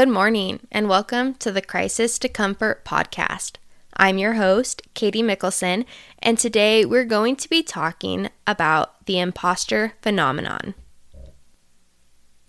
Good 0.00 0.08
morning, 0.08 0.60
and 0.72 0.88
welcome 0.88 1.34
to 1.34 1.52
the 1.52 1.60
Crisis 1.60 2.18
to 2.20 2.28
Comfort 2.30 2.86
podcast. 2.86 3.56
I'm 3.98 4.16
your 4.16 4.32
host, 4.32 4.80
Katie 4.94 5.22
Mickelson, 5.22 5.84
and 6.20 6.38
today 6.38 6.86
we're 6.86 7.04
going 7.04 7.36
to 7.36 7.50
be 7.50 7.62
talking 7.62 8.30
about 8.46 9.04
the 9.04 9.18
imposter 9.18 9.92
phenomenon. 10.00 10.72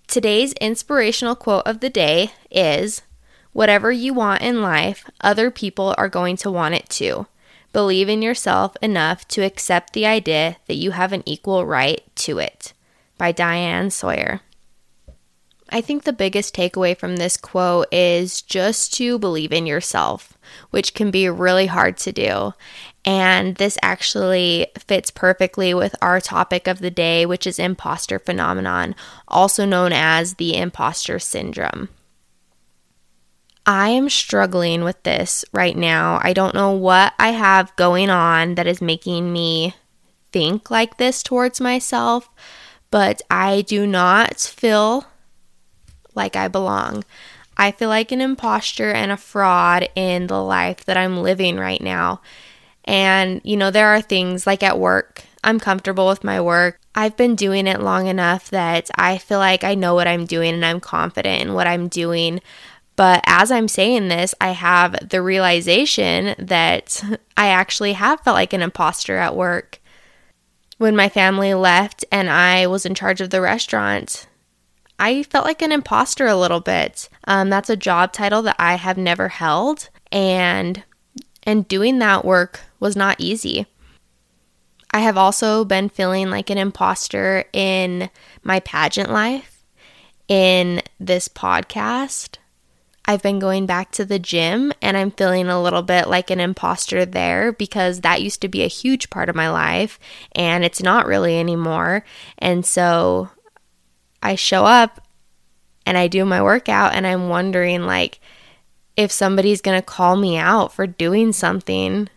Today's 0.08 0.54
inspirational 0.62 1.36
quote 1.36 1.68
of 1.68 1.82
the 1.82 1.90
day 1.90 2.32
is 2.50 3.02
Whatever 3.52 3.92
you 3.92 4.14
want 4.14 4.42
in 4.42 4.62
life, 4.62 5.04
other 5.20 5.52
people 5.52 5.94
are 5.98 6.08
going 6.08 6.38
to 6.38 6.52
want 6.52 6.76
it 6.76 6.88
too. 6.88 7.28
Believe 7.74 8.08
in 8.08 8.22
yourself 8.22 8.78
enough 8.82 9.28
to 9.28 9.42
accept 9.42 9.92
the 9.92 10.06
idea 10.06 10.56
that 10.68 10.76
you 10.76 10.92
have 10.92 11.12
an 11.12 11.24
equal 11.26 11.66
right 11.66 12.02
to 12.16 12.40
it. 12.40 12.72
By 13.18 13.34
Diane 13.34 13.90
Sawyer. 13.90 14.40
I 15.72 15.80
think 15.82 16.04
the 16.04 16.14
biggest 16.14 16.56
takeaway 16.56 16.98
from 16.98 17.16
this 17.16 17.38
quote 17.38 17.88
is 17.94 18.42
just 18.42 18.94
to 18.96 19.18
believe 19.18 19.54
in 19.54 19.66
yourself, 19.66 20.38
which 20.70 20.94
can 20.94 21.12
be 21.12 21.30
really 21.30 21.68
hard 21.68 21.98
to 22.00 22.12
do. 22.12 22.54
And 23.06 23.56
this 23.56 23.78
actually 23.82 24.68
fits 24.78 25.10
perfectly 25.10 25.74
with 25.74 25.96
our 26.02 26.20
topic 26.20 26.68
of 26.68 26.80
the 26.80 26.92
day, 26.92 27.26
which 27.26 27.48
is 27.48 27.58
imposter 27.58 28.20
phenomenon, 28.20 28.96
also 29.28 29.66
known 29.66 29.94
as 29.94 30.36
the 30.36 30.58
imposter 30.58 31.18
syndrome. 31.20 31.90
I 33.66 33.90
am 33.90 34.10
struggling 34.10 34.84
with 34.84 35.02
this 35.04 35.46
right 35.54 35.78
now. 35.78 36.20
I 36.22 36.34
don't 36.34 36.56
know 36.56 36.72
what 36.72 37.14
I 37.18 37.30
have 37.30 37.76
going 37.76 38.10
on 38.10 38.56
that 38.56 38.68
is 38.68 38.82
making 38.82 39.32
me 39.32 39.76
think 40.32 40.70
like 40.70 40.98
this 40.98 41.24
towards 41.24 41.62
myself, 41.62 42.30
but 42.90 43.22
I 43.30 43.62
do 43.62 43.88
not 43.88 44.40
feel 44.40 45.06
like 46.16 46.36
I 46.36 46.48
belong. 46.48 47.04
I 47.58 47.72
feel 47.72 47.90
like 47.90 48.12
an 48.12 48.22
imposter 48.22 48.92
and 48.92 49.12
a 49.12 49.18
fraud 49.18 49.90
in 49.96 50.28
the 50.28 50.42
life 50.42 50.86
that 50.86 50.98
I'm 50.98 51.22
living 51.22 51.58
right 51.58 51.82
now. 51.82 52.22
And, 52.86 53.42
you 53.44 53.58
know, 53.58 53.70
there 53.70 53.90
are 53.90 54.02
things 54.02 54.48
like 54.48 54.64
at 54.64 54.80
work, 54.80 55.24
I'm 55.44 55.60
comfortable 55.60 56.08
with 56.08 56.24
my 56.24 56.40
work. 56.40 56.80
I've 56.94 57.18
been 57.18 57.36
doing 57.36 57.68
it 57.68 57.82
long 57.82 58.08
enough 58.08 58.50
that 58.50 58.90
I 58.96 59.18
feel 59.18 59.40
like 59.40 59.64
I 59.64 59.76
know 59.76 59.96
what 59.96 60.08
I'm 60.08 60.26
doing 60.26 60.54
and 60.54 60.66
I'm 60.66 60.80
confident 60.80 61.42
in 61.42 61.54
what 61.54 61.68
I'm 61.68 61.88
doing. 61.88 62.42
But 62.96 63.24
as 63.26 63.52
I'm 63.52 63.68
saying 63.68 64.10
this, 64.10 64.36
I 64.40 64.50
have 64.52 65.10
the 65.10 65.22
realization 65.22 66.36
that 66.38 67.04
I 67.38 67.48
actually 67.48 67.94
have 67.94 68.22
felt 68.22 68.36
like 68.36 68.54
an 68.54 68.62
imposter 68.62 69.18
at 69.18 69.36
work. 69.36 69.80
When 70.78 70.96
my 70.96 71.10
family 71.10 71.54
left 71.54 72.06
and 72.12 72.30
I 72.30 72.68
was 72.68 72.86
in 72.86 72.96
charge 72.96 73.22
of 73.22 73.30
the 73.30 73.42
restaurant, 73.42 74.28
I 75.02 75.24
felt 75.24 75.46
like 75.46 75.64
an 75.64 75.72
imposter 75.72 76.28
a 76.28 76.36
little 76.36 76.60
bit. 76.60 77.10
Um, 77.26 77.50
that's 77.50 77.72
a 77.72 77.76
job 77.76 78.14
title 78.14 78.44
that 78.44 78.56
I 78.60 78.76
have 78.76 78.98
never 78.98 79.30
held, 79.30 79.90
and 80.12 80.84
and 81.42 81.68
doing 81.68 81.98
that 82.00 82.24
work 82.24 82.62
was 82.80 82.96
not 82.96 83.20
easy. 83.20 83.66
I 84.92 85.00
have 85.00 85.18
also 85.18 85.66
been 85.66 85.90
feeling 85.90 86.30
like 86.30 86.52
an 86.52 86.60
imposter 86.60 87.46
in 87.52 88.12
my 88.44 88.60
pageant 88.60 89.10
life, 89.10 89.64
in 90.28 90.84
this 91.00 91.28
podcast. 91.28 92.38
I've 93.06 93.24
been 93.24 93.40
going 93.40 93.66
back 93.66 93.92
to 93.94 94.06
the 94.06 94.20
gym 94.20 94.72
and 94.84 94.96
I'm 94.96 95.10
feeling 95.10 95.48
a 95.48 95.62
little 95.62 95.82
bit 95.82 96.08
like 96.08 96.30
an 96.30 96.40
imposter 96.40 97.04
there 97.04 97.52
because 97.52 98.02
that 98.02 98.22
used 98.22 98.42
to 98.42 98.48
be 98.48 98.62
a 98.62 98.68
huge 98.68 99.10
part 99.10 99.28
of 99.28 99.36
my 99.36 99.50
life 99.50 100.00
and 100.34 100.64
it's 100.64 100.84
not 100.84 101.08
really 101.08 101.40
anymore. 101.40 102.06
And 102.38 102.64
so 102.64 103.32
I 104.22 104.36
show 104.36 104.66
up 104.66 105.06
and 105.86 105.98
I 105.98 106.08
do 106.08 106.26
my 106.26 106.42
workout 106.42 106.94
and 106.94 107.06
I'm 107.08 107.30
wondering 107.30 107.84
like 107.84 108.20
if 108.96 109.12
somebody's 109.12 109.62
going 109.62 109.80
to 109.80 109.86
call 109.86 110.16
me 110.16 110.38
out 110.38 110.74
for 110.74 110.86
doing 110.86 111.34
something. 111.34 112.10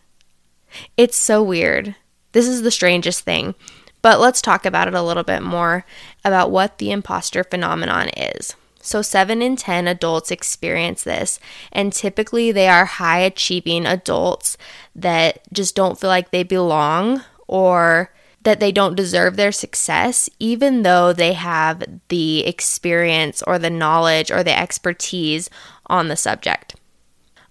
It's 0.97 1.17
so 1.17 1.43
weird. 1.43 1.95
This 2.33 2.49
is 2.49 2.63
the 2.63 2.71
strangest 2.71 3.21
thing. 3.21 3.55
But 4.03 4.21
let's 4.21 4.43
talk 4.43 4.67
about 4.67 4.87
it 4.87 4.95
a 4.95 5.03
little 5.03 5.23
bit 5.23 5.43
more 5.43 5.87
about 6.25 6.51
what 6.51 6.77
the 6.77 6.91
imposter 6.91 7.43
phenomenon 7.43 8.11
is. 8.11 8.55
So, 8.83 9.01
7 9.01 9.41
in 9.41 9.57
10 9.57 9.89
adults 9.89 10.31
experience 10.31 11.05
this, 11.05 11.41
and 11.73 11.91
typically 11.91 12.53
they 12.53 12.69
are 12.69 12.85
high 12.85 13.21
achieving 13.21 13.87
adults 13.87 14.59
that 14.95 15.41
just 15.55 15.75
don't 15.75 15.99
feel 15.99 16.11
like 16.11 16.33
they 16.33 16.43
belong 16.43 17.23
or 17.49 18.13
that 18.45 18.61
they 18.61 18.71
don't 18.71 18.95
deserve 18.95 19.37
their 19.37 19.53
success, 19.53 20.31
even 20.39 20.83
though 20.83 21.13
they 21.13 21.33
have 21.33 21.83
the 22.09 22.47
experience 22.47 23.43
or 23.43 23.59
the 23.59 23.71
knowledge 23.71 24.31
or 24.31 24.43
the 24.45 24.57
expertise 24.57 25.51
on 25.87 26.09
the 26.09 26.17
subject. 26.17 26.77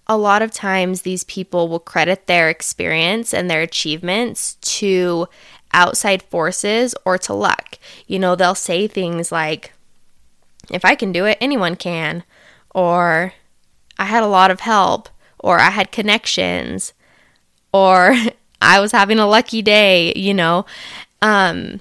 A 0.06 0.16
lot 0.16 0.42
of 0.42 0.50
times, 0.50 1.02
these 1.02 1.24
people 1.24 1.68
will 1.68 1.80
credit 1.80 2.26
their 2.26 2.48
experience 2.48 3.32
and 3.32 3.50
their 3.50 3.62
achievements 3.62 4.54
to 4.56 5.26
outside 5.72 6.22
forces 6.22 6.94
or 7.04 7.18
to 7.18 7.34
luck. 7.34 7.78
You 8.06 8.18
know, 8.18 8.36
they'll 8.36 8.54
say 8.54 8.86
things 8.86 9.32
like, 9.32 9.72
if 10.70 10.84
I 10.84 10.94
can 10.94 11.10
do 11.10 11.24
it, 11.24 11.38
anyone 11.40 11.76
can. 11.76 12.22
Or, 12.74 13.32
I 13.98 14.04
had 14.04 14.22
a 14.22 14.28
lot 14.28 14.50
of 14.50 14.60
help. 14.60 15.08
Or, 15.38 15.58
I 15.58 15.70
had 15.70 15.90
connections. 15.90 16.92
Or, 17.72 18.14
I 18.64 18.80
was 18.80 18.92
having 18.92 19.18
a 19.18 19.26
lucky 19.26 19.60
day, 19.60 20.12
you 20.16 20.32
know. 20.32 20.64
Um, 21.20 21.80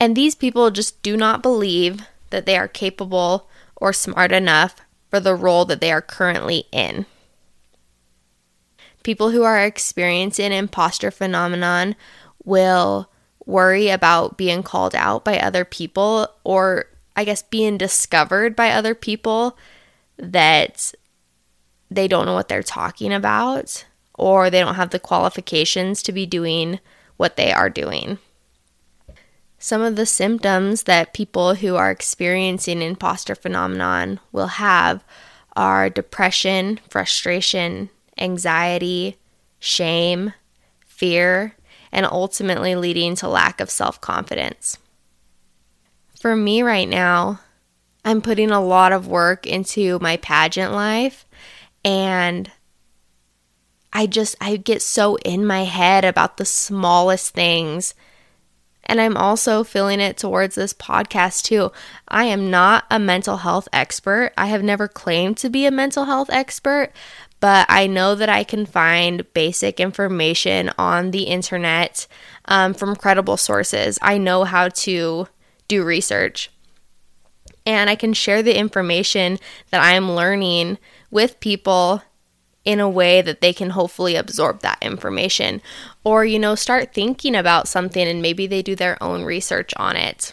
and 0.00 0.16
these 0.16 0.34
people 0.34 0.70
just 0.72 1.00
do 1.02 1.16
not 1.16 1.42
believe 1.42 2.00
that 2.30 2.44
they 2.44 2.56
are 2.56 2.68
capable 2.68 3.48
or 3.76 3.92
smart 3.92 4.32
enough 4.32 4.76
for 5.10 5.20
the 5.20 5.34
role 5.34 5.64
that 5.66 5.80
they 5.80 5.92
are 5.92 6.02
currently 6.02 6.64
in. 6.72 7.06
People 9.04 9.30
who 9.30 9.44
are 9.44 9.64
experiencing 9.64 10.52
imposter 10.52 11.12
phenomenon 11.12 11.94
will 12.44 13.08
worry 13.46 13.88
about 13.88 14.36
being 14.36 14.62
called 14.62 14.94
out 14.96 15.24
by 15.24 15.38
other 15.38 15.64
people 15.64 16.28
or 16.42 16.86
I 17.14 17.24
guess 17.24 17.42
being 17.42 17.78
discovered 17.78 18.56
by 18.56 18.70
other 18.70 18.94
people 18.94 19.56
that 20.16 20.94
they 21.90 22.08
don't 22.08 22.26
know 22.26 22.34
what 22.34 22.48
they're 22.48 22.62
talking 22.62 23.12
about 23.12 23.84
or 24.14 24.50
they 24.50 24.60
don't 24.60 24.74
have 24.74 24.90
the 24.90 24.98
qualifications 24.98 26.02
to 26.02 26.12
be 26.12 26.26
doing 26.26 26.78
what 27.16 27.36
they 27.36 27.52
are 27.52 27.70
doing. 27.70 28.18
Some 29.58 29.80
of 29.80 29.94
the 29.94 30.06
symptoms 30.06 30.84
that 30.84 31.14
people 31.14 31.54
who 31.54 31.76
are 31.76 31.90
experiencing 31.90 32.82
imposter 32.82 33.34
phenomenon 33.34 34.18
will 34.32 34.48
have 34.48 35.04
are 35.54 35.88
depression, 35.88 36.80
frustration, 36.88 37.90
anxiety, 38.18 39.18
shame, 39.60 40.32
fear, 40.84 41.54
and 41.92 42.06
ultimately 42.06 42.74
leading 42.74 43.14
to 43.16 43.28
lack 43.28 43.60
of 43.60 43.70
self 43.70 44.00
confidence. 44.00 44.78
For 46.20 46.34
me 46.34 46.62
right 46.62 46.88
now, 46.88 47.40
I'm 48.04 48.20
putting 48.20 48.50
a 48.50 48.60
lot 48.60 48.92
of 48.92 49.06
work 49.06 49.46
into 49.46 49.98
my 50.00 50.16
pageant 50.16 50.72
life 50.72 51.24
and 51.84 52.50
I 53.92 54.06
just 54.06 54.36
I 54.40 54.56
get 54.56 54.82
so 54.82 55.16
in 55.18 55.46
my 55.46 55.64
head 55.64 56.04
about 56.04 56.36
the 56.36 56.44
smallest 56.44 57.34
things. 57.34 57.94
And 58.84 59.00
I'm 59.00 59.16
also 59.16 59.62
feeling 59.62 60.00
it 60.00 60.16
towards 60.16 60.56
this 60.56 60.74
podcast 60.74 61.42
too. 61.42 61.70
I 62.08 62.24
am 62.24 62.50
not 62.50 62.84
a 62.90 62.98
mental 62.98 63.38
health 63.38 63.68
expert. 63.72 64.32
I 64.36 64.46
have 64.46 64.62
never 64.62 64.88
claimed 64.88 65.36
to 65.38 65.50
be 65.50 65.66
a 65.66 65.70
mental 65.70 66.06
health 66.06 66.30
expert, 66.30 66.90
but 67.38 67.66
I 67.68 67.86
know 67.86 68.14
that 68.14 68.28
I 68.28 68.42
can 68.44 68.66
find 68.66 69.32
basic 69.34 69.78
information 69.78 70.70
on 70.78 71.12
the 71.12 71.24
internet 71.24 72.06
um, 72.46 72.74
from 72.74 72.96
credible 72.96 73.36
sources. 73.36 73.98
I 74.02 74.18
know 74.18 74.44
how 74.44 74.68
to 74.68 75.28
do 75.68 75.84
research. 75.84 76.50
And 77.64 77.88
I 77.88 77.94
can 77.94 78.12
share 78.12 78.42
the 78.42 78.58
information 78.58 79.38
that 79.70 79.80
I 79.80 79.92
am 79.92 80.10
learning 80.10 80.78
with 81.10 81.38
people 81.38 82.02
in 82.64 82.80
a 82.80 82.88
way 82.88 83.20
that 83.22 83.40
they 83.40 83.52
can 83.52 83.70
hopefully 83.70 84.14
absorb 84.14 84.60
that 84.60 84.78
information 84.80 85.60
or 86.04 86.24
you 86.24 86.38
know 86.38 86.54
start 86.54 86.94
thinking 86.94 87.34
about 87.34 87.66
something 87.66 88.06
and 88.06 88.22
maybe 88.22 88.46
they 88.46 88.62
do 88.62 88.76
their 88.76 89.02
own 89.02 89.24
research 89.24 89.72
on 89.76 89.96
it 89.96 90.32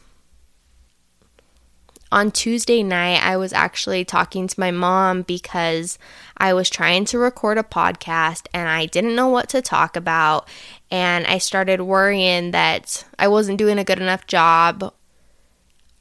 on 2.12 2.32
Tuesday 2.32 2.82
night, 2.82 3.24
I 3.24 3.38
was 3.38 3.54
actually 3.54 4.04
talking 4.04 4.48
to 4.48 4.60
my 4.60 4.72
mom 4.72 5.22
because 5.22 6.00
I 6.38 6.54
was 6.54 6.70
trying 6.70 7.06
to 7.06 7.20
record 7.20 7.58
a 7.58 7.64
podcast 7.64 8.48
and 8.54 8.68
I 8.68 8.88
didn't 8.88 9.16
know 9.16 9.28
what 9.28 9.50
to 9.50 9.62
talk 9.62 9.96
about. 9.96 10.48
And 10.90 11.28
I 11.28 11.38
started 11.38 11.82
worrying 11.82 12.52
that 12.52 13.06
I 13.20 13.28
wasn't 13.28 13.60
doing 13.60 13.78
a 13.78 13.84
good 13.84 14.00
enough 14.00 14.26
job 14.26 14.94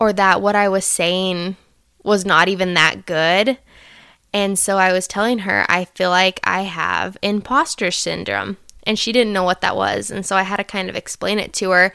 or 0.00 0.12
that 0.14 0.40
what 0.40 0.56
I 0.56 0.68
was 0.68 0.86
saying 0.86 1.56
was 2.04 2.24
not 2.24 2.48
even 2.48 2.72
that 2.74 3.04
good. 3.04 3.58
And 4.32 4.58
so 4.58 4.76
I 4.76 4.92
was 4.92 5.06
telling 5.06 5.40
her, 5.40 5.64
I 5.68 5.86
feel 5.86 6.10
like 6.10 6.40
I 6.44 6.62
have 6.62 7.16
imposter 7.22 7.90
syndrome. 7.90 8.56
And 8.84 8.98
she 8.98 9.12
didn't 9.12 9.32
know 9.32 9.42
what 9.42 9.60
that 9.60 9.76
was. 9.76 10.10
And 10.10 10.24
so 10.24 10.36
I 10.36 10.42
had 10.42 10.56
to 10.56 10.64
kind 10.64 10.88
of 10.88 10.96
explain 10.96 11.38
it 11.38 11.52
to 11.54 11.70
her. 11.70 11.92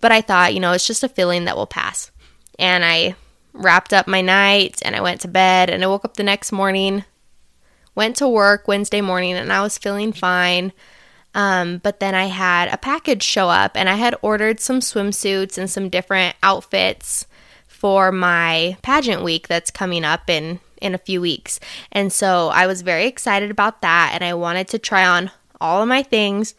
But 0.00 0.12
I 0.12 0.20
thought, 0.20 0.52
you 0.52 0.60
know, 0.60 0.72
it's 0.72 0.86
just 0.86 1.02
a 1.02 1.08
feeling 1.08 1.44
that 1.46 1.56
will 1.56 1.66
pass. 1.66 2.10
And 2.58 2.84
I 2.84 3.14
wrapped 3.52 3.92
up 3.92 4.06
my 4.06 4.20
night 4.20 4.80
and 4.82 4.94
I 4.94 5.00
went 5.00 5.22
to 5.22 5.28
bed 5.28 5.70
and 5.70 5.82
I 5.82 5.86
woke 5.86 6.04
up 6.04 6.14
the 6.14 6.22
next 6.22 6.52
morning, 6.52 7.04
went 7.94 8.16
to 8.16 8.28
work 8.28 8.68
Wednesday 8.68 9.00
morning 9.00 9.34
and 9.34 9.52
I 9.52 9.62
was 9.62 9.78
feeling 9.78 10.12
fine. 10.12 10.72
Um, 11.34 11.78
but 11.78 12.00
then 12.00 12.14
I 12.14 12.26
had 12.26 12.68
a 12.68 12.78
package 12.78 13.22
show 13.22 13.48
up 13.48 13.72
and 13.74 13.88
I 13.88 13.94
had 13.94 14.16
ordered 14.22 14.60
some 14.60 14.80
swimsuits 14.80 15.58
and 15.58 15.70
some 15.70 15.88
different 15.90 16.34
outfits 16.42 17.26
for 17.66 18.10
my 18.10 18.76
pageant 18.82 19.22
week 19.22 19.48
that's 19.48 19.70
coming 19.70 20.04
up 20.04 20.30
in 20.30 20.60
in 20.80 20.94
a 20.94 20.98
few 20.98 21.20
weeks. 21.20 21.60
And 21.92 22.12
so 22.12 22.48
I 22.48 22.66
was 22.66 22.82
very 22.82 23.06
excited 23.06 23.50
about 23.50 23.82
that 23.82 24.10
and 24.14 24.24
I 24.24 24.34
wanted 24.34 24.68
to 24.68 24.78
try 24.78 25.06
on 25.06 25.30
all 25.60 25.82
of 25.82 25.88
my 25.88 26.02
things, 26.02 26.54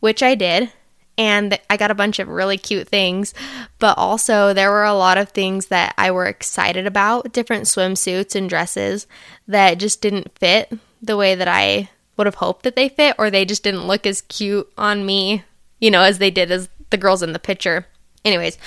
which 0.00 0.22
I 0.22 0.34
did 0.34 0.70
and 1.16 1.58
I 1.70 1.76
got 1.76 1.90
a 1.90 1.94
bunch 1.94 2.18
of 2.18 2.28
really 2.28 2.58
cute 2.58 2.88
things, 2.88 3.34
but 3.78 3.96
also 3.96 4.52
there 4.52 4.70
were 4.70 4.84
a 4.84 4.94
lot 4.94 5.18
of 5.18 5.30
things 5.30 5.66
that 5.66 5.94
I 5.96 6.10
were 6.10 6.26
excited 6.26 6.86
about, 6.86 7.32
different 7.32 7.64
swimsuits 7.64 8.34
and 8.34 8.48
dresses 8.48 9.06
that 9.46 9.78
just 9.78 10.00
didn't 10.00 10.36
fit 10.38 10.72
the 11.00 11.16
way 11.16 11.34
that 11.34 11.48
I 11.48 11.90
would 12.16 12.26
have 12.26 12.36
hoped 12.36 12.62
that 12.64 12.76
they 12.76 12.88
fit 12.88 13.14
or 13.18 13.30
they 13.30 13.44
just 13.44 13.62
didn't 13.62 13.86
look 13.86 14.06
as 14.06 14.22
cute 14.22 14.68
on 14.76 15.06
me, 15.06 15.44
you 15.80 15.90
know, 15.90 16.02
as 16.02 16.18
they 16.18 16.30
did 16.30 16.50
as 16.50 16.68
the 16.90 16.96
girls 16.96 17.22
in 17.22 17.32
the 17.32 17.38
picture. 17.38 17.86
Anyways, 18.24 18.58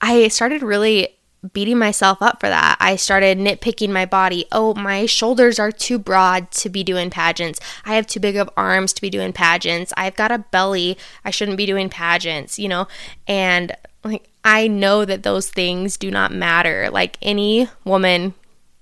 I 0.00 0.28
started 0.28 0.62
really 0.62 1.15
beating 1.52 1.78
myself 1.78 2.22
up 2.22 2.40
for 2.40 2.48
that. 2.48 2.76
I 2.80 2.96
started 2.96 3.38
nitpicking 3.38 3.90
my 3.90 4.06
body. 4.06 4.46
Oh, 4.52 4.74
my 4.74 5.06
shoulders 5.06 5.58
are 5.58 5.72
too 5.72 5.98
broad 5.98 6.50
to 6.52 6.68
be 6.68 6.84
doing 6.84 7.10
pageants. 7.10 7.60
I 7.84 7.94
have 7.94 8.06
too 8.06 8.20
big 8.20 8.36
of 8.36 8.50
arms 8.56 8.92
to 8.94 9.02
be 9.02 9.10
doing 9.10 9.32
pageants. 9.32 9.92
I've 9.96 10.16
got 10.16 10.32
a 10.32 10.38
belly. 10.38 10.96
I 11.24 11.30
shouldn't 11.30 11.56
be 11.56 11.66
doing 11.66 11.88
pageants, 11.88 12.58
you 12.58 12.68
know? 12.68 12.88
And 13.26 13.76
like 14.04 14.28
I 14.44 14.68
know 14.68 15.04
that 15.04 15.22
those 15.22 15.50
things 15.50 15.96
do 15.96 16.10
not 16.10 16.32
matter. 16.32 16.88
Like 16.90 17.18
any 17.20 17.68
woman, 17.84 18.34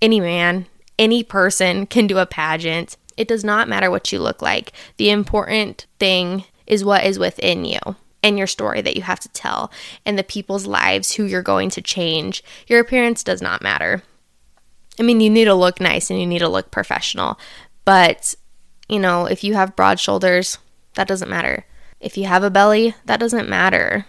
any 0.02 0.20
man, 0.20 0.66
any 0.98 1.22
person 1.22 1.86
can 1.86 2.06
do 2.06 2.18
a 2.18 2.26
pageant. 2.26 2.96
It 3.16 3.28
does 3.28 3.44
not 3.44 3.68
matter 3.68 3.90
what 3.90 4.12
you 4.12 4.18
look 4.18 4.42
like. 4.42 4.72
The 4.96 5.10
important 5.10 5.86
thing 5.98 6.44
is 6.66 6.84
what 6.84 7.04
is 7.04 7.18
within 7.18 7.64
you 7.64 7.78
and 8.24 8.38
your 8.38 8.46
story 8.46 8.80
that 8.80 8.96
you 8.96 9.02
have 9.02 9.20
to 9.20 9.28
tell 9.28 9.70
and 10.06 10.18
the 10.18 10.24
people's 10.24 10.66
lives 10.66 11.12
who 11.12 11.24
you're 11.24 11.42
going 11.42 11.68
to 11.68 11.82
change. 11.82 12.42
Your 12.66 12.80
appearance 12.80 13.22
does 13.22 13.42
not 13.42 13.62
matter. 13.62 14.02
I 14.98 15.02
mean, 15.02 15.20
you 15.20 15.28
need 15.28 15.44
to 15.44 15.54
look 15.54 15.78
nice 15.78 16.10
and 16.10 16.18
you 16.18 16.26
need 16.26 16.38
to 16.38 16.48
look 16.48 16.70
professional, 16.70 17.38
but 17.84 18.34
you 18.88 18.98
know, 18.98 19.26
if 19.26 19.44
you 19.44 19.54
have 19.54 19.76
broad 19.76 20.00
shoulders, 20.00 20.58
that 20.94 21.06
doesn't 21.06 21.30
matter. 21.30 21.66
If 22.00 22.16
you 22.16 22.24
have 22.24 22.42
a 22.42 22.50
belly, 22.50 22.94
that 23.04 23.20
doesn't 23.20 23.48
matter. 23.48 24.06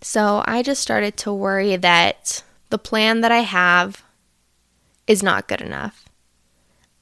So 0.00 0.42
I 0.46 0.62
just 0.62 0.80
started 0.80 1.16
to 1.18 1.32
worry 1.32 1.76
that 1.76 2.42
the 2.70 2.78
plan 2.78 3.20
that 3.20 3.32
I 3.32 3.40
have 3.40 4.02
is 5.06 5.22
not 5.22 5.48
good 5.48 5.60
enough. 5.60 6.04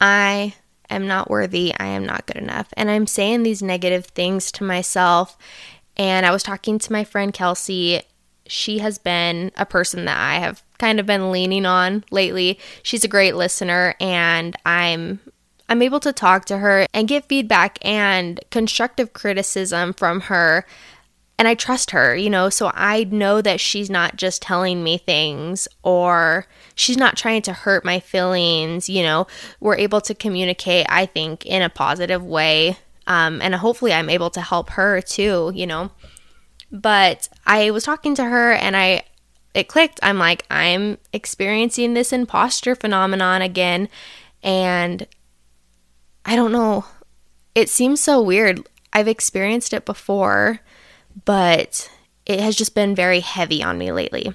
I 0.01 0.55
am 0.91 1.07
not 1.07 1.31
worthy. 1.31 1.75
I 1.79 1.87
am 1.87 2.05
not 2.05 2.27
good 2.27 2.37
enough. 2.37 2.69
And 2.77 2.91
I'm 2.91 3.07
saying 3.07 3.43
these 3.43 3.63
negative 3.63 4.07
things 4.07 4.51
to 4.53 4.65
myself 4.65 5.37
and 5.97 6.27
I 6.27 6.31
was 6.31 6.43
talking 6.43 6.79
to 6.79 6.93
my 6.93 7.05
friend 7.05 7.33
Kelsey. 7.33 8.03
She 8.47 8.79
has 8.79 8.99
been 8.99 9.51
a 9.57 9.67
person 9.67 10.05
that 10.05 10.19
I 10.19 10.39
have 10.39 10.63
kind 10.79 11.01
of 11.01 11.07
been 11.07 11.31
leaning 11.31 11.67
on 11.67 12.05
lately. 12.11 12.59
She's 12.83 13.05
a 13.05 13.09
great 13.09 13.35
listener 13.35 13.95
and 14.01 14.57
I'm 14.65 15.21
I'm 15.69 15.83
able 15.83 16.01
to 16.01 16.13
talk 16.13 16.45
to 16.47 16.59
her 16.59 16.87
and 16.95 17.09
get 17.09 17.29
feedback 17.29 17.79
and 17.83 18.39
constructive 18.51 19.13
criticism 19.13 19.95
from 19.95 20.23
her. 20.23 20.65
And 21.39 21.49
I 21.49 21.55
trust 21.55 21.91
her, 21.91 22.17
you 22.17 22.31
know, 22.31 22.49
so 22.49 22.71
I 22.73 23.05
know 23.05 23.43
that 23.43 23.61
she's 23.61 23.91
not 23.91 24.17
just 24.17 24.41
telling 24.41 24.83
me 24.83 24.97
things 24.97 25.69
or 25.83 26.47
she's 26.75 26.97
not 26.97 27.17
trying 27.17 27.43
to 27.43 27.53
hurt 27.53 27.85
my 27.85 28.01
feelings, 28.01 28.89
you 28.89 29.03
know. 29.03 29.27
We're 29.61 29.77
able 29.77 30.01
to 30.03 30.15
communicate, 30.15 30.87
I 30.89 31.05
think, 31.05 31.45
in 31.45 31.63
a 31.63 31.69
positive 31.69 32.25
way 32.25 32.79
um, 33.07 33.41
and 33.43 33.55
hopefully 33.55 33.93
I'm 33.93 34.11
able 34.11 34.31
to 34.31 34.41
help 34.41 34.71
her 34.71 35.01
too, 35.01 35.53
you 35.55 35.67
know. 35.67 35.91
But 36.73 37.29
I 37.47 37.71
was 37.71 37.85
talking 37.85 38.15
to 38.17 38.25
her 38.25 38.53
and 38.53 38.77
I 38.77 39.05
it 39.57 39.69
clicked. 39.69 39.99
I'm 40.03 40.19
like, 40.19 40.45
I'm 40.51 40.99
experiencing 41.15 41.95
this 41.95 42.13
imposter 42.13 42.75
phenomenon 42.75 43.41
again. 43.41 43.89
And 44.43 45.07
I 46.27 46.37
don't 46.37 46.53
know. 46.53 46.85
It 47.55 47.71
seems 47.71 48.03
so 48.03 48.21
weird. 48.21 48.69
I've 48.93 49.09
experienced 49.09 49.73
it 49.73 49.87
before, 49.87 50.61
but 51.25 51.91
it 52.27 52.41
has 52.41 52.55
just 52.55 52.75
been 52.75 52.95
very 52.95 53.21
heavy 53.21 53.63
on 53.63 53.79
me 53.79 53.93
lately. 53.93 54.35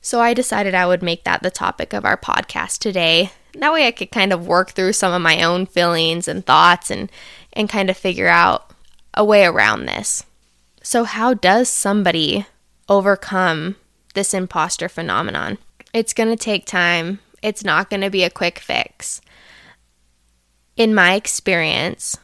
So 0.00 0.20
I 0.20 0.32
decided 0.32 0.76
I 0.76 0.86
would 0.86 1.02
make 1.02 1.24
that 1.24 1.42
the 1.42 1.50
topic 1.50 1.92
of 1.92 2.04
our 2.04 2.16
podcast 2.16 2.78
today. 2.78 3.32
That 3.54 3.72
way 3.72 3.88
I 3.88 3.90
could 3.90 4.12
kind 4.12 4.32
of 4.32 4.46
work 4.46 4.70
through 4.70 4.92
some 4.92 5.12
of 5.12 5.22
my 5.22 5.42
own 5.42 5.66
feelings 5.66 6.28
and 6.28 6.46
thoughts 6.46 6.88
and 6.88 7.10
and 7.56 7.68
kind 7.68 7.90
of 7.90 7.96
figure 7.96 8.28
out 8.28 8.70
a 9.14 9.24
way 9.24 9.44
around 9.44 9.86
this. 9.86 10.22
So, 10.82 11.02
how 11.02 11.34
does 11.34 11.68
somebody 11.68 12.46
overcome 12.88 13.74
this 14.14 14.32
imposter 14.32 14.88
phenomenon? 14.88 15.58
It's 15.92 16.12
going 16.12 16.28
to 16.28 16.36
take 16.36 16.66
time, 16.66 17.18
it's 17.42 17.64
not 17.64 17.90
going 17.90 18.02
to 18.02 18.10
be 18.10 18.22
a 18.22 18.30
quick 18.30 18.60
fix. 18.60 19.20
In 20.76 20.94
my 20.94 21.14
experience, 21.14 22.18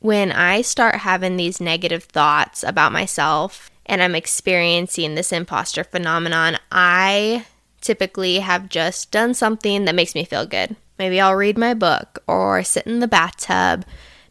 when 0.00 0.32
I 0.32 0.62
start 0.62 0.96
having 0.96 1.36
these 1.36 1.60
negative 1.60 2.04
thoughts 2.04 2.64
about 2.64 2.90
myself 2.90 3.70
and 3.84 4.02
I'm 4.02 4.14
experiencing 4.14 5.14
this 5.14 5.30
imposter 5.30 5.84
phenomenon, 5.84 6.56
I 6.72 7.44
typically 7.82 8.38
have 8.38 8.70
just 8.70 9.10
done 9.10 9.34
something 9.34 9.84
that 9.84 9.94
makes 9.94 10.14
me 10.14 10.24
feel 10.24 10.46
good. 10.46 10.74
Maybe 10.98 11.20
I'll 11.20 11.34
read 11.34 11.58
my 11.58 11.74
book 11.74 12.22
or 12.26 12.62
sit 12.62 12.86
in 12.86 13.00
the 13.00 13.08
bathtub 13.08 13.84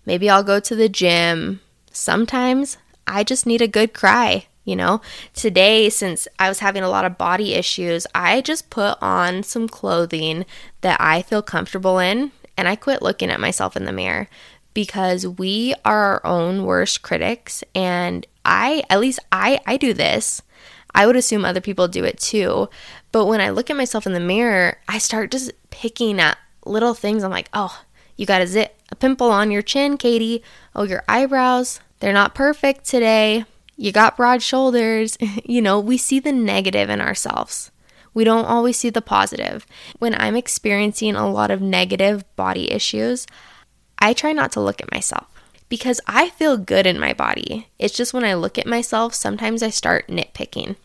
Maybe 0.05 0.29
I'll 0.29 0.43
go 0.43 0.59
to 0.59 0.75
the 0.75 0.89
gym. 0.89 1.61
Sometimes 1.91 2.77
I 3.07 3.23
just 3.23 3.45
need 3.45 3.61
a 3.61 3.67
good 3.67 3.93
cry. 3.93 4.45
You 4.65 4.75
know, 4.75 5.01
today, 5.33 5.89
since 5.89 6.27
I 6.37 6.47
was 6.47 6.59
having 6.59 6.83
a 6.83 6.89
lot 6.89 7.05
of 7.05 7.17
body 7.17 7.55
issues, 7.55 8.05
I 8.13 8.41
just 8.41 8.69
put 8.69 8.99
on 9.01 9.41
some 9.41 9.67
clothing 9.67 10.45
that 10.81 11.01
I 11.01 11.23
feel 11.23 11.41
comfortable 11.41 11.97
in 11.97 12.31
and 12.55 12.67
I 12.67 12.75
quit 12.75 13.01
looking 13.01 13.31
at 13.31 13.39
myself 13.39 13.75
in 13.75 13.85
the 13.85 13.91
mirror 13.91 14.27
because 14.73 15.25
we 15.25 15.73
are 15.83 16.21
our 16.21 16.25
own 16.25 16.65
worst 16.65 17.01
critics. 17.01 17.63
And 17.73 18.27
I, 18.45 18.83
at 18.89 18.99
least 18.99 19.19
I, 19.31 19.59
I 19.65 19.77
do 19.77 19.93
this. 19.93 20.41
I 20.93 21.07
would 21.07 21.15
assume 21.15 21.45
other 21.45 21.61
people 21.61 21.87
do 21.87 22.03
it 22.03 22.19
too. 22.19 22.69
But 23.11 23.25
when 23.25 23.41
I 23.41 23.49
look 23.49 23.69
at 23.69 23.77
myself 23.77 24.05
in 24.05 24.13
the 24.13 24.19
mirror, 24.19 24.77
I 24.87 24.97
start 24.97 25.31
just 25.31 25.51
picking 25.69 26.19
at 26.19 26.37
little 26.65 26.93
things. 26.93 27.23
I'm 27.23 27.31
like, 27.31 27.49
oh, 27.53 27.81
you 28.15 28.25
got 28.25 28.41
a 28.41 28.47
zit, 28.47 28.78
a 28.91 28.95
pimple 28.95 29.31
on 29.31 29.51
your 29.51 29.61
chin, 29.61 29.97
Katie. 29.97 30.43
Oh, 30.75 30.83
your 30.83 31.03
eyebrows, 31.07 31.79
they're 31.99 32.13
not 32.13 32.35
perfect 32.35 32.85
today. 32.85 33.45
You 33.77 33.91
got 33.91 34.17
broad 34.17 34.41
shoulders. 34.41 35.17
you 35.45 35.61
know, 35.61 35.79
we 35.79 35.97
see 35.97 36.19
the 36.19 36.31
negative 36.31 36.89
in 36.89 37.01
ourselves. 37.01 37.71
We 38.13 38.23
don't 38.23 38.45
always 38.45 38.77
see 38.77 38.89
the 38.89 39.01
positive. 39.01 39.65
When 39.99 40.15
I'm 40.15 40.35
experiencing 40.35 41.15
a 41.15 41.29
lot 41.29 41.51
of 41.51 41.61
negative 41.61 42.23
body 42.35 42.71
issues, 42.71 43.27
I 43.99 44.13
try 44.13 44.33
not 44.33 44.51
to 44.53 44.61
look 44.61 44.81
at 44.81 44.91
myself 44.91 45.27
because 45.69 46.01
I 46.07 46.29
feel 46.29 46.57
good 46.57 46.87
in 46.87 46.99
my 46.99 47.13
body. 47.13 47.67
It's 47.77 47.95
just 47.95 48.13
when 48.13 48.25
I 48.25 48.33
look 48.33 48.57
at 48.57 48.65
myself, 48.65 49.13
sometimes 49.13 49.61
I 49.61 49.69
start 49.69 50.07
nitpicking. 50.07 50.75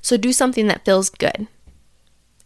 So 0.00 0.16
do 0.16 0.32
something 0.32 0.66
that 0.66 0.84
feels 0.84 1.10
good. 1.10 1.46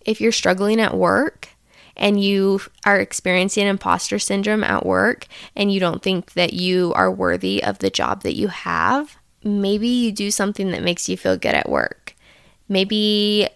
If 0.04 0.20
you're 0.20 0.32
struggling 0.32 0.80
at 0.80 0.96
work, 0.96 1.48
and 1.96 2.22
you 2.22 2.60
are 2.84 2.98
experiencing 2.98 3.66
imposter 3.66 4.18
syndrome 4.18 4.64
at 4.64 4.84
work 4.84 5.26
and 5.54 5.72
you 5.72 5.80
don't 5.80 6.02
think 6.02 6.32
that 6.32 6.52
you 6.52 6.92
are 6.94 7.10
worthy 7.10 7.62
of 7.62 7.78
the 7.78 7.90
job 7.90 8.22
that 8.22 8.36
you 8.36 8.48
have, 8.48 9.16
maybe 9.42 9.88
you 9.88 10.12
do 10.12 10.30
something 10.30 10.70
that 10.70 10.82
makes 10.82 11.08
you 11.08 11.16
feel 11.16 11.36
good 11.36 11.54
at 11.54 11.68
work. 11.68 12.14
Maybe 12.68 13.48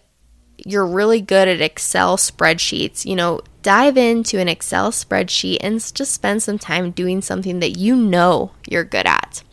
you're 0.65 0.85
really 0.85 1.21
good 1.21 1.47
at 1.47 1.61
Excel 1.61 2.17
spreadsheets. 2.17 3.05
You 3.05 3.15
know, 3.15 3.41
dive 3.61 3.97
into 3.97 4.39
an 4.39 4.47
Excel 4.47 4.91
spreadsheet 4.91 5.57
and 5.61 5.79
just 5.93 6.13
spend 6.13 6.43
some 6.43 6.59
time 6.59 6.91
doing 6.91 7.21
something 7.21 7.59
that 7.59 7.77
you 7.77 7.95
know 7.95 8.51
you're 8.67 8.83
good 8.83 9.05
at. 9.05 9.43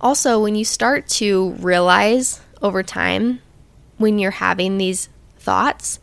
Also, 0.00 0.40
when 0.40 0.54
you 0.54 0.64
start 0.64 1.08
to 1.08 1.50
realize 1.54 2.40
over 2.62 2.82
time 2.82 3.40
when 3.98 4.18
you're 4.18 4.30
having 4.30 4.78
these 4.78 5.08
thoughts, 5.38 5.98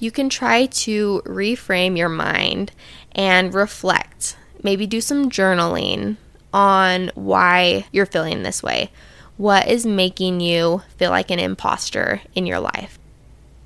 you 0.00 0.10
can 0.10 0.28
try 0.28 0.66
to 0.66 1.22
reframe 1.24 1.96
your 1.96 2.08
mind 2.08 2.72
and 3.12 3.54
reflect. 3.54 4.36
Maybe 4.62 4.86
do 4.86 5.00
some 5.00 5.30
journaling 5.30 6.16
on 6.52 7.10
why 7.14 7.86
you're 7.92 8.06
feeling 8.06 8.42
this 8.42 8.62
way. 8.62 8.90
What 9.36 9.68
is 9.68 9.84
making 9.84 10.40
you 10.40 10.82
feel 10.96 11.10
like 11.10 11.30
an 11.30 11.38
imposter 11.38 12.22
in 12.34 12.46
your 12.46 12.60
life? 12.60 12.98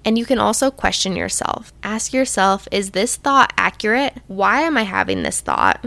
And 0.05 0.17
you 0.17 0.25
can 0.25 0.39
also 0.39 0.71
question 0.71 1.17
yourself. 1.17 1.73
Ask 1.83 2.13
yourself, 2.13 2.67
is 2.73 2.93
this 2.93 3.17
thought 3.17 3.53
accurate? 3.59 4.15
Why 4.27 4.63
am 4.63 4.77
I 4.77 4.85
having 4.85 5.23
this 5.23 5.41
thought? 5.41 5.85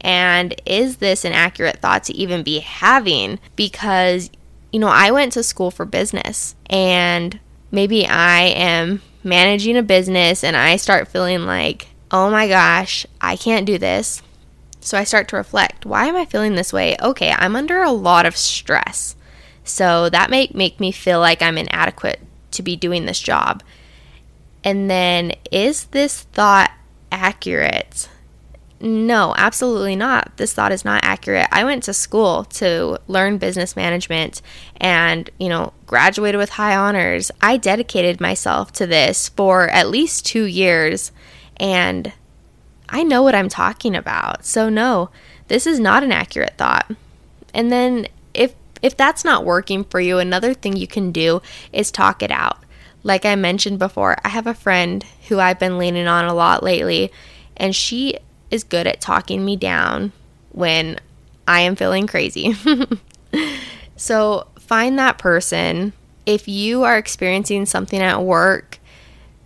And 0.00 0.54
is 0.64 0.98
this 0.98 1.24
an 1.24 1.32
accurate 1.32 1.80
thought 1.80 2.04
to 2.04 2.14
even 2.14 2.44
be 2.44 2.60
having? 2.60 3.40
Because 3.56 4.30
you 4.72 4.78
know, 4.78 4.88
I 4.88 5.10
went 5.10 5.32
to 5.32 5.42
school 5.42 5.70
for 5.70 5.84
business 5.84 6.54
and 6.68 7.40
maybe 7.70 8.06
I 8.06 8.42
am 8.42 9.02
managing 9.24 9.76
a 9.76 9.82
business 9.82 10.44
and 10.44 10.56
I 10.56 10.76
start 10.76 11.08
feeling 11.08 11.46
like, 11.46 11.88
oh 12.10 12.30
my 12.30 12.48
gosh, 12.48 13.06
I 13.20 13.36
can't 13.36 13.66
do 13.66 13.78
this. 13.78 14.22
So 14.80 14.96
I 14.96 15.04
start 15.04 15.28
to 15.28 15.36
reflect, 15.36 15.84
why 15.84 16.06
am 16.06 16.16
I 16.16 16.24
feeling 16.24 16.54
this 16.54 16.72
way? 16.72 16.96
Okay, 17.02 17.32
I'm 17.36 17.56
under 17.56 17.82
a 17.82 17.90
lot 17.90 18.26
of 18.26 18.36
stress. 18.36 19.16
So 19.64 20.08
that 20.08 20.30
may 20.30 20.50
make 20.54 20.80
me 20.80 20.92
feel 20.92 21.20
like 21.20 21.42
I'm 21.42 21.58
inadequate 21.58 22.20
to 22.52 22.62
be 22.62 22.76
doing 22.76 23.04
this 23.04 23.20
job. 23.20 23.62
And 24.64 24.90
then, 24.90 25.32
is 25.52 25.84
this 25.86 26.22
thought 26.22 26.72
accurate? 27.12 28.08
No, 28.80 29.34
absolutely 29.36 29.96
not. 29.96 30.36
This 30.36 30.52
thought 30.52 30.70
is 30.70 30.84
not 30.84 31.00
accurate. 31.02 31.48
I 31.50 31.64
went 31.64 31.82
to 31.84 31.92
school 31.92 32.44
to 32.44 32.98
learn 33.08 33.38
business 33.38 33.74
management 33.74 34.40
and, 34.76 35.28
you 35.38 35.48
know, 35.48 35.72
graduated 35.86 36.38
with 36.38 36.50
high 36.50 36.76
honors. 36.76 37.32
I 37.40 37.56
dedicated 37.56 38.20
myself 38.20 38.70
to 38.74 38.86
this 38.86 39.30
for 39.30 39.68
at 39.68 39.88
least 39.88 40.26
two 40.26 40.44
years 40.44 41.10
and 41.56 42.12
I 42.88 43.02
know 43.02 43.22
what 43.22 43.34
I'm 43.34 43.48
talking 43.48 43.94
about. 43.94 44.44
So, 44.44 44.68
no, 44.68 45.10
this 45.48 45.66
is 45.66 45.80
not 45.80 46.02
an 46.02 46.12
accurate 46.12 46.56
thought. 46.56 46.90
And 47.52 47.70
then, 47.70 48.06
if 48.32 48.54
if 48.80 48.96
that's 48.96 49.24
not 49.24 49.44
working 49.44 49.84
for 49.84 50.00
you, 50.00 50.18
another 50.18 50.54
thing 50.54 50.76
you 50.76 50.86
can 50.86 51.10
do 51.10 51.42
is 51.72 51.90
talk 51.90 52.22
it 52.22 52.30
out. 52.30 52.58
Like 53.02 53.24
I 53.24 53.34
mentioned 53.34 53.78
before, 53.78 54.16
I 54.24 54.28
have 54.28 54.46
a 54.46 54.54
friend 54.54 55.04
who 55.28 55.38
I've 55.40 55.58
been 55.58 55.78
leaning 55.78 56.06
on 56.06 56.24
a 56.24 56.34
lot 56.34 56.62
lately, 56.62 57.12
and 57.56 57.74
she 57.74 58.18
is 58.50 58.64
good 58.64 58.86
at 58.86 59.00
talking 59.00 59.44
me 59.44 59.56
down 59.56 60.12
when 60.52 60.98
I 61.46 61.60
am 61.60 61.76
feeling 61.76 62.06
crazy. 62.06 62.54
so 63.96 64.46
find 64.58 64.98
that 64.98 65.18
person. 65.18 65.92
If 66.26 66.46
you 66.46 66.84
are 66.84 66.98
experiencing 66.98 67.66
something 67.66 68.00
at 68.00 68.22
work, 68.22 68.78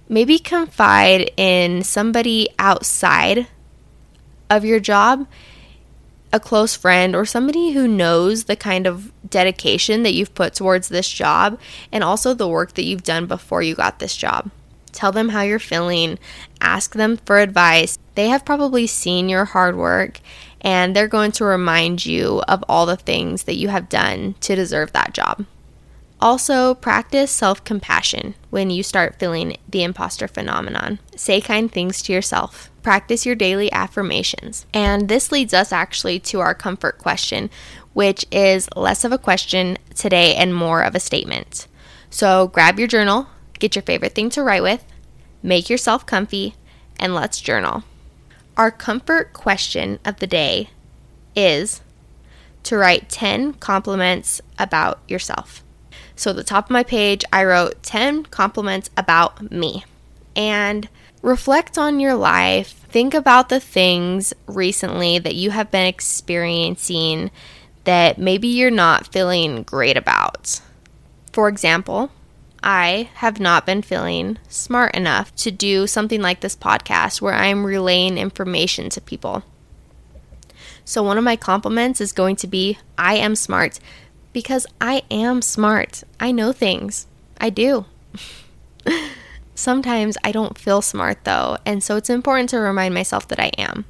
maybe 0.08 0.38
confide 0.38 1.30
in 1.36 1.82
somebody 1.82 2.48
outside 2.58 3.46
of 4.50 4.64
your 4.64 4.80
job, 4.80 5.26
a 6.32 6.40
close 6.40 6.74
friend, 6.74 7.14
or 7.14 7.24
somebody 7.24 7.70
who 7.70 7.86
knows 7.86 8.44
the 8.44 8.56
kind 8.56 8.86
of 8.86 9.12
dedication 9.28 10.02
that 10.02 10.12
you've 10.12 10.34
put 10.34 10.54
towards 10.54 10.88
this 10.88 11.08
job 11.08 11.58
and 11.90 12.02
also 12.02 12.34
the 12.34 12.48
work 12.48 12.74
that 12.74 12.84
you've 12.84 13.04
done 13.04 13.26
before 13.26 13.62
you 13.62 13.74
got 13.74 13.98
this 13.98 14.16
job. 14.16 14.50
Tell 14.92 15.12
them 15.12 15.30
how 15.30 15.42
you're 15.42 15.58
feeling, 15.58 16.18
ask 16.60 16.94
them 16.94 17.16
for 17.16 17.38
advice. 17.38 17.98
They 18.14 18.28
have 18.28 18.44
probably 18.44 18.86
seen 18.86 19.28
your 19.28 19.46
hard 19.46 19.76
work 19.76 20.20
and 20.60 20.94
they're 20.94 21.08
going 21.08 21.32
to 21.32 21.44
remind 21.44 22.06
you 22.06 22.42
of 22.46 22.64
all 22.68 22.86
the 22.86 22.96
things 22.96 23.44
that 23.44 23.56
you 23.56 23.68
have 23.68 23.88
done 23.88 24.34
to 24.40 24.54
deserve 24.54 24.92
that 24.92 25.12
job. 25.12 25.44
Also, 26.22 26.74
practice 26.74 27.32
self 27.32 27.64
compassion 27.64 28.34
when 28.50 28.70
you 28.70 28.84
start 28.84 29.18
feeling 29.18 29.56
the 29.68 29.82
imposter 29.82 30.28
phenomenon. 30.28 31.00
Say 31.16 31.40
kind 31.40 31.70
things 31.70 32.00
to 32.02 32.12
yourself. 32.12 32.70
Practice 32.84 33.26
your 33.26 33.34
daily 33.34 33.72
affirmations. 33.72 34.64
And 34.72 35.08
this 35.08 35.32
leads 35.32 35.52
us 35.52 35.72
actually 35.72 36.20
to 36.20 36.38
our 36.38 36.54
comfort 36.54 36.98
question, 36.98 37.50
which 37.92 38.24
is 38.30 38.68
less 38.76 39.04
of 39.04 39.10
a 39.10 39.18
question 39.18 39.78
today 39.96 40.36
and 40.36 40.54
more 40.54 40.82
of 40.82 40.94
a 40.94 41.00
statement. 41.00 41.66
So 42.08 42.46
grab 42.48 42.78
your 42.78 42.88
journal, 42.88 43.26
Get 43.62 43.76
your 43.76 43.84
favorite 43.84 44.16
thing 44.16 44.28
to 44.30 44.42
write 44.42 44.64
with, 44.64 44.84
make 45.40 45.70
yourself 45.70 46.04
comfy, 46.04 46.56
and 46.98 47.14
let's 47.14 47.40
journal. 47.40 47.84
Our 48.56 48.72
comfort 48.72 49.32
question 49.32 50.00
of 50.04 50.16
the 50.16 50.26
day 50.26 50.70
is 51.36 51.80
to 52.64 52.76
write 52.76 53.08
10 53.08 53.52
compliments 53.52 54.40
about 54.58 54.98
yourself. 55.06 55.62
So 56.16 56.30
at 56.30 56.36
the 56.36 56.42
top 56.42 56.64
of 56.64 56.70
my 56.72 56.82
page, 56.82 57.24
I 57.32 57.44
wrote 57.44 57.84
10 57.84 58.24
compliments 58.24 58.90
about 58.96 59.52
me. 59.52 59.84
And 60.34 60.88
reflect 61.22 61.78
on 61.78 62.00
your 62.00 62.14
life. 62.14 62.84
Think 62.88 63.14
about 63.14 63.48
the 63.48 63.60
things 63.60 64.34
recently 64.48 65.20
that 65.20 65.36
you 65.36 65.50
have 65.50 65.70
been 65.70 65.86
experiencing 65.86 67.30
that 67.84 68.18
maybe 68.18 68.48
you're 68.48 68.72
not 68.72 69.12
feeling 69.12 69.62
great 69.62 69.96
about. 69.96 70.60
For 71.32 71.46
example, 71.46 72.10
I 72.62 73.10
have 73.14 73.40
not 73.40 73.66
been 73.66 73.82
feeling 73.82 74.38
smart 74.48 74.94
enough 74.94 75.34
to 75.36 75.50
do 75.50 75.86
something 75.86 76.22
like 76.22 76.40
this 76.40 76.54
podcast 76.54 77.20
where 77.20 77.34
I'm 77.34 77.64
relaying 77.64 78.18
information 78.18 78.88
to 78.90 79.00
people. 79.00 79.42
So, 80.84 81.02
one 81.02 81.18
of 81.18 81.24
my 81.24 81.36
compliments 81.36 82.00
is 82.00 82.12
going 82.12 82.36
to 82.36 82.46
be 82.46 82.78
I 82.98 83.16
am 83.16 83.36
smart 83.36 83.78
because 84.32 84.66
I 84.80 85.02
am 85.10 85.42
smart. 85.42 86.02
I 86.18 86.32
know 86.32 86.52
things. 86.52 87.06
I 87.40 87.50
do. 87.50 87.86
Sometimes 89.54 90.16
I 90.24 90.32
don't 90.32 90.58
feel 90.58 90.82
smart 90.82 91.24
though, 91.24 91.58
and 91.66 91.82
so 91.82 91.96
it's 91.96 92.10
important 92.10 92.48
to 92.50 92.58
remind 92.58 92.94
myself 92.94 93.28
that 93.28 93.40
I 93.40 93.50
am. 93.58 93.84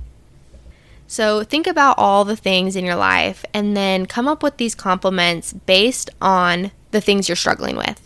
So, 1.07 1.45
think 1.45 1.67
about 1.67 1.99
all 1.99 2.25
the 2.25 2.37
things 2.37 2.75
in 2.75 2.85
your 2.87 2.97
life 2.97 3.45
and 3.53 3.77
then 3.77 4.07
come 4.07 4.27
up 4.27 4.43
with 4.43 4.57
these 4.57 4.75
compliments 4.75 5.53
based 5.53 6.09
on 6.23 6.73
the 6.91 7.01
things 7.03 7.29
you're 7.29 7.37
struggling 7.37 7.77
with. 7.77 8.01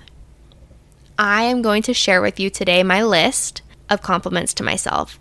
I 1.18 1.44
am 1.44 1.62
going 1.62 1.82
to 1.82 1.94
share 1.94 2.20
with 2.20 2.38
you 2.38 2.50
today 2.50 2.82
my 2.82 3.02
list 3.02 3.62
of 3.88 4.02
compliments 4.02 4.52
to 4.54 4.64
myself. 4.64 5.18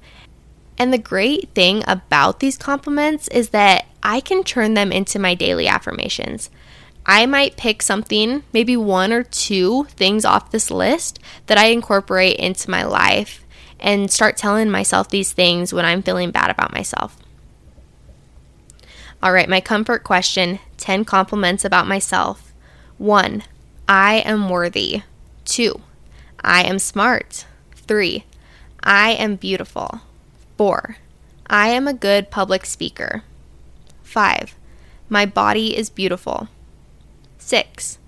And 0.77 0.91
the 0.91 0.97
great 0.97 1.49
thing 1.55 1.83
about 1.87 2.39
these 2.41 2.57
compliments 2.57 3.29
is 3.29 3.49
that 3.49 3.85
I 4.03 4.19
can 4.19 4.43
turn 4.43 4.73
them 4.73 4.91
into 4.91 5.19
my 5.19 5.35
daily 5.35 5.67
affirmations. 5.67 6.49
I 7.05 7.25
might 7.25 7.55
pick 7.55 7.81
something, 7.81 8.43
maybe 8.51 8.75
one 8.75 9.13
or 9.13 9.23
two 9.23 9.85
things 9.91 10.25
off 10.25 10.51
this 10.51 10.69
list 10.69 11.19
that 11.45 11.57
I 11.57 11.67
incorporate 11.67 12.37
into 12.37 12.69
my 12.69 12.83
life 12.83 13.45
and 13.79 14.11
start 14.11 14.35
telling 14.35 14.69
myself 14.69 15.09
these 15.09 15.31
things 15.31 15.73
when 15.73 15.85
I'm 15.85 16.01
feeling 16.01 16.31
bad 16.31 16.49
about 16.49 16.73
myself. 16.73 17.17
All 19.23 19.31
right, 19.31 19.47
my 19.47 19.61
comfort 19.61 20.03
question 20.03 20.59
10 20.77 21.05
compliments 21.05 21.63
about 21.63 21.87
myself. 21.87 22.53
One, 22.97 23.43
I 23.87 24.15
am 24.25 24.49
worthy. 24.49 25.03
Two, 25.45 25.81
I 26.43 26.63
am 26.63 26.79
smart. 26.79 27.45
Three, 27.75 28.25
I 28.83 29.11
am 29.11 29.35
beautiful. 29.35 30.01
Four, 30.57 30.97
I 31.47 31.69
am 31.69 31.87
a 31.87 31.93
good 31.93 32.31
public 32.31 32.65
speaker. 32.65 33.23
Five, 34.01 34.55
my 35.07 35.25
body 35.25 35.77
is 35.77 35.89
beautiful. 35.91 36.47
Six, 37.37 37.99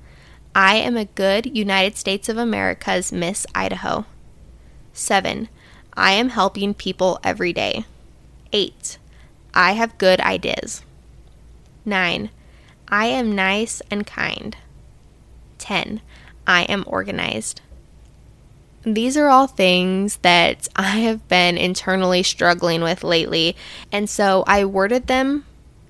I 0.56 0.78
am 0.78 0.98
a 0.98 1.06
good 1.06 1.56
United 1.56 1.96
States 1.96 2.28
of 2.28 2.38
America's 2.38 3.12
Miss 3.12 3.46
Idaho. 3.54 4.06
Seven, 4.92 5.48
I 5.94 6.14
am 6.14 6.30
helping 6.30 6.74
people 6.74 7.20
every 7.24 7.54
day. 7.54 7.86
Eight, 8.52 8.98
I 9.54 9.74
have 9.74 10.00
good 10.00 10.20
ideas. 10.22 10.82
Nine, 11.86 12.32
I 12.88 13.06
am 13.06 13.36
nice 13.36 13.82
and 13.92 14.08
kind. 14.08 14.58
10. 15.60 16.02
I 16.48 16.64
am 16.64 16.84
organized. 16.88 17.62
These 18.84 19.18
are 19.18 19.28
all 19.28 19.48
things 19.48 20.18
that 20.18 20.68
I 20.76 21.00
have 21.00 21.28
been 21.28 21.58
internally 21.58 22.24
struggling 22.24 22.82
with 22.82 23.04
lately, 23.04 23.56
and 23.92 24.10
so 24.10 24.44
I 24.48 24.66
worded 24.66 25.08
them 25.08 25.46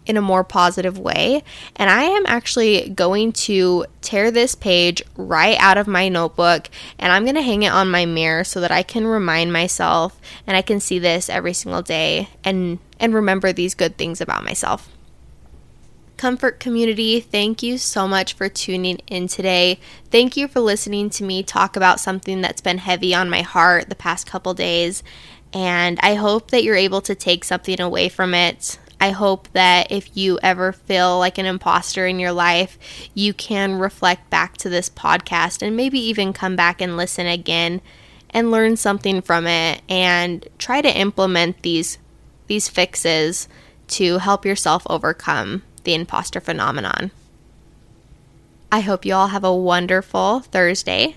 in 0.07 0.17
a 0.17 0.21
more 0.21 0.43
positive 0.43 0.97
way. 0.97 1.43
And 1.75 1.89
I 1.89 2.03
am 2.03 2.23
actually 2.25 2.89
going 2.89 3.33
to 3.33 3.85
tear 4.01 4.31
this 4.31 4.55
page 4.55 5.03
right 5.15 5.57
out 5.59 5.77
of 5.77 5.85
my 5.85 6.07
notebook 6.07 6.69
and 6.97 7.11
I'm 7.11 7.23
going 7.23 7.35
to 7.35 7.41
hang 7.41 7.63
it 7.63 7.71
on 7.71 7.91
my 7.91 8.05
mirror 8.05 8.45
so 8.45 8.61
that 8.61 8.71
I 8.71 8.83
can 8.83 9.05
remind 9.05 9.51
myself 9.51 10.19
and 10.47 10.55
I 10.55 10.61
can 10.61 10.79
see 10.79 10.97
this 10.97 11.29
every 11.29 11.53
single 11.53 11.81
day 11.81 12.29
and 12.43 12.79
and 12.99 13.13
remember 13.13 13.53
these 13.53 13.75
good 13.75 13.97
things 13.97 14.21
about 14.21 14.43
myself. 14.43 14.89
Comfort 16.17 16.59
community, 16.59 17.19
thank 17.19 17.61
you 17.61 17.77
so 17.77 18.07
much 18.07 18.33
for 18.33 18.49
tuning 18.49 18.97
in 19.05 19.27
today. 19.27 19.79
Thank 20.09 20.35
you 20.35 20.47
for 20.47 20.59
listening 20.59 21.11
to 21.11 21.23
me 21.23 21.43
talk 21.43 21.75
about 21.75 21.99
something 21.99 22.41
that's 22.41 22.59
been 22.59 22.79
heavy 22.79 23.13
on 23.13 23.29
my 23.29 23.43
heart 23.43 23.87
the 23.87 23.95
past 23.95 24.25
couple 24.25 24.55
days. 24.55 25.03
And 25.53 25.99
I 26.01 26.15
hope 26.15 26.49
that 26.49 26.63
you're 26.63 26.75
able 26.75 27.01
to 27.01 27.13
take 27.13 27.43
something 27.43 27.79
away 27.79 28.09
from 28.09 28.33
it. 28.33 28.79
I 28.99 29.11
hope 29.11 29.47
that 29.53 29.91
if 29.91 30.17
you 30.17 30.39
ever 30.41 30.71
feel 30.71 31.19
like 31.19 31.37
an 31.37 31.45
imposter 31.45 32.07
in 32.07 32.17
your 32.17 32.31
life, 32.31 32.79
you 33.13 33.31
can 33.31 33.75
reflect 33.75 34.31
back 34.31 34.57
to 34.57 34.69
this 34.69 34.89
podcast 34.89 35.61
and 35.61 35.77
maybe 35.77 35.99
even 35.99 36.33
come 36.33 36.55
back 36.55 36.81
and 36.81 36.97
listen 36.97 37.27
again 37.27 37.79
and 38.31 38.49
learn 38.49 38.75
something 38.75 39.21
from 39.21 39.45
it 39.45 39.83
and 39.87 40.47
try 40.57 40.81
to 40.81 40.97
implement 40.97 41.61
these 41.61 41.99
these 42.47 42.67
fixes 42.69 43.47
to 43.87 44.17
help 44.17 44.45
yourself 44.45 44.81
overcome 44.89 45.61
the 45.87 45.95
imposter 45.95 46.41
phenomenon. 46.41 47.11
I 48.69 48.81
hope 48.81 49.05
you 49.05 49.13
all 49.13 49.29
have 49.29 49.45
a 49.45 49.55
wonderful 49.55 50.41
Thursday, 50.41 51.15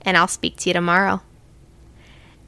and 0.00 0.16
I'll 0.16 0.26
speak 0.26 0.56
to 0.56 0.70
you 0.70 0.72
tomorrow. 0.72 1.20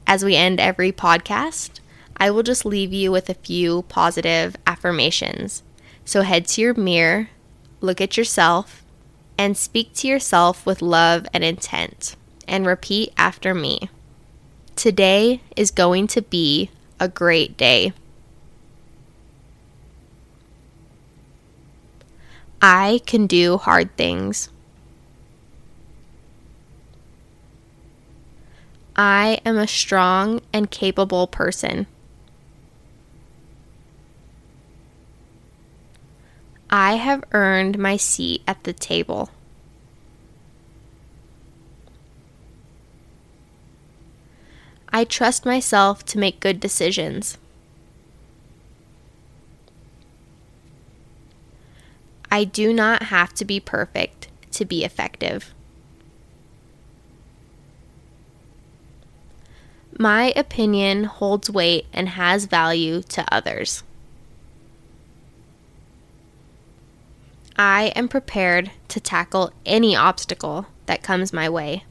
As 0.07 0.25
we 0.25 0.35
end 0.35 0.59
every 0.59 0.91
podcast, 0.91 1.79
I 2.17 2.31
will 2.31 2.41
just 2.41 2.65
leave 2.65 2.91
you 2.91 3.11
with 3.11 3.29
a 3.29 3.35
few 3.35 3.83
positive 3.83 4.55
affirmations. 4.65 5.61
So 6.05 6.23
head 6.23 6.47
to 6.47 6.61
your 6.61 6.73
mirror, 6.73 7.29
look 7.81 8.01
at 8.01 8.17
yourself, 8.17 8.83
and 9.37 9.55
speak 9.55 9.93
to 9.93 10.07
yourself 10.07 10.65
with 10.65 10.81
love 10.81 11.27
and 11.35 11.43
intent. 11.43 12.15
And 12.47 12.65
repeat 12.65 13.13
after 13.15 13.53
me. 13.53 13.89
Today 14.75 15.41
is 15.55 15.69
going 15.69 16.07
to 16.07 16.23
be 16.23 16.71
a 16.99 17.07
great 17.07 17.55
day. 17.57 17.93
I 22.65 23.01
can 23.05 23.27
do 23.27 23.57
hard 23.57 23.93
things. 23.97 24.47
I 28.95 29.41
am 29.45 29.57
a 29.57 29.67
strong 29.67 30.39
and 30.53 30.71
capable 30.71 31.27
person. 31.27 31.87
I 36.69 36.93
have 36.93 37.25
earned 37.33 37.77
my 37.77 37.97
seat 37.97 38.43
at 38.47 38.63
the 38.63 38.71
table. 38.71 39.29
I 44.87 45.03
trust 45.03 45.45
myself 45.45 46.05
to 46.05 46.17
make 46.17 46.39
good 46.39 46.61
decisions. 46.61 47.37
I 52.33 52.45
do 52.45 52.73
not 52.73 53.03
have 53.03 53.35
to 53.35 53.45
be 53.45 53.59
perfect 53.59 54.27
to 54.53 54.65
be 54.65 54.83
effective. 54.83 55.53
My 59.99 60.33
opinion 60.35 61.03
holds 61.03 61.51
weight 61.51 61.85
and 61.93 62.09
has 62.09 62.45
value 62.45 63.03
to 63.03 63.23
others. 63.31 63.83
I 67.55 67.93
am 67.95 68.07
prepared 68.07 68.71
to 68.87 68.99
tackle 68.99 69.51
any 69.63 69.95
obstacle 69.95 70.65
that 70.87 71.03
comes 71.03 71.33
my 71.33 71.47
way. 71.47 71.83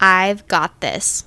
I've 0.00 0.48
got 0.48 0.80
this. 0.80 1.22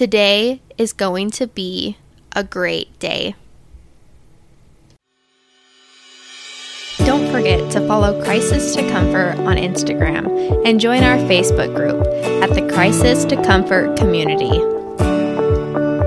Today 0.00 0.62
is 0.78 0.94
going 0.94 1.28
to 1.32 1.46
be 1.46 1.98
a 2.34 2.42
great 2.42 2.98
day. 2.98 3.34
Don't 7.04 7.30
forget 7.30 7.70
to 7.72 7.86
follow 7.86 8.18
Crisis 8.24 8.74
to 8.76 8.88
Comfort 8.88 9.38
on 9.40 9.58
Instagram 9.58 10.66
and 10.66 10.80
join 10.80 11.04
our 11.04 11.18
Facebook 11.18 11.76
group 11.76 12.06
at 12.42 12.54
the 12.54 12.66
Crisis 12.72 13.26
to 13.26 13.36
Comfort 13.44 13.98
community. 13.98 14.56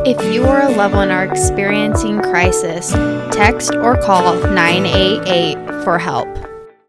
If 0.09 0.33
you 0.33 0.43
or 0.43 0.61
a 0.61 0.69
loved 0.69 0.95
one 0.95 1.11
are 1.11 1.25
experiencing 1.25 2.19
crisis, 2.19 2.93
text 3.31 3.75
or 3.75 3.95
call 3.95 4.33
988 4.33 5.83
for 5.83 5.99
help. 5.99 6.27